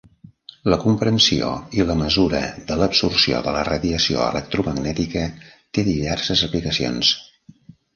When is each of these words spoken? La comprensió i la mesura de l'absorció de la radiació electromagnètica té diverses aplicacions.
La 0.73 0.77
comprensió 0.83 1.49
i 1.81 1.85
la 1.91 1.97
mesura 1.99 2.41
de 2.73 2.79
l'absorció 2.81 3.45
de 3.51 3.55
la 3.59 3.63
radiació 3.71 4.27
electromagnètica 4.33 5.31
té 5.77 5.89
diverses 5.95 6.47
aplicacions. 6.53 7.19